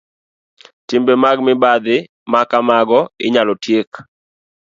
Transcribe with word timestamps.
Timbe 0.87 1.13
mag 1.23 1.37
mibadhi 1.45 1.97
ma 2.31 2.41
kamago 2.49 2.99
inyalo 3.25 3.53
tiek 3.63 3.91